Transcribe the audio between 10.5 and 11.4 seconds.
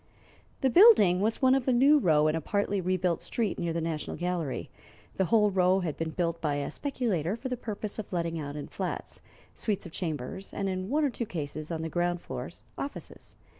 and in one or two